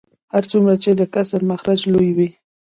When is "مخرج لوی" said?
1.51-2.09